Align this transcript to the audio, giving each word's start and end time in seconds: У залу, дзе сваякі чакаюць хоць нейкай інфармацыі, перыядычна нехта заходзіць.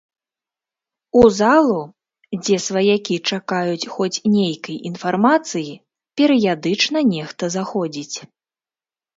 У 1.19 1.25
залу, 1.39 1.75
дзе 2.43 2.57
сваякі 2.67 3.15
чакаюць 3.35 3.89
хоць 3.97 4.23
нейкай 4.37 4.77
інфармацыі, 4.91 5.71
перыядычна 6.23 6.99
нехта 7.15 7.43
заходзіць. 7.59 8.17